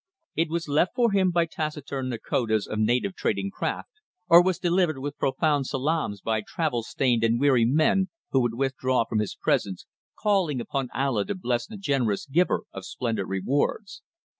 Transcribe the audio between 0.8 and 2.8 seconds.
for him by taciturn nakhodas of